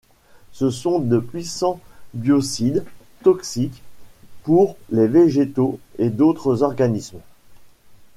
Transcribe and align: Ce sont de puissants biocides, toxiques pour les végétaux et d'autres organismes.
Ce 0.51 0.71
sont 0.71 0.97
de 0.97 1.19
puissants 1.19 1.79
biocides, 2.15 2.85
toxiques 3.23 3.83
pour 4.41 4.75
les 4.89 5.05
végétaux 5.05 5.79
et 5.99 6.09
d'autres 6.09 6.63
organismes. 6.63 7.19